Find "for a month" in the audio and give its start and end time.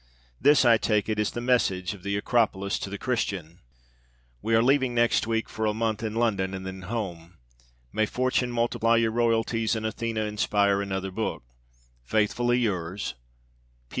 5.47-6.01